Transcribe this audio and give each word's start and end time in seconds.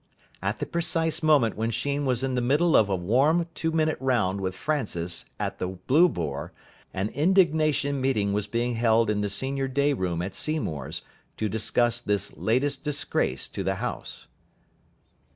At 0.41 0.57
the 0.57 0.65
precise 0.65 1.21
moment 1.21 1.55
when 1.55 1.69
Sheen 1.69 2.05
was 2.07 2.23
in 2.23 2.33
the 2.33 2.41
middle 2.41 2.75
of 2.75 2.89
a 2.89 2.95
warm 2.95 3.45
two 3.53 3.71
minute 3.71 3.97
round 3.99 4.41
with 4.41 4.55
Francis 4.55 5.25
at 5.39 5.59
the 5.59 5.67
"Blue 5.67 6.09
Boar," 6.09 6.53
an 6.91 7.09
indignation 7.09 8.01
meeting 8.01 8.33
was 8.33 8.47
being 8.47 8.73
held 8.73 9.11
in 9.11 9.21
the 9.21 9.29
senior 9.29 9.67
day 9.67 9.93
room 9.93 10.23
at 10.23 10.33
Seymour's 10.33 11.03
to 11.37 11.47
discuss 11.47 11.99
this 12.01 12.35
latest 12.35 12.83
disgrace 12.83 13.47
to 13.49 13.63
the 13.63 13.75
house. 13.75 14.27